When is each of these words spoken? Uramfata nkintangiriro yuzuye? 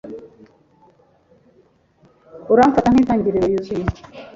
Uramfata 2.53 2.87
nkintangiriro 2.89 3.45
yuzuye? 3.51 3.85